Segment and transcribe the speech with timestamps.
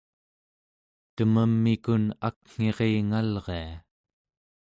[1.15, 3.71] tememikun akngiringalria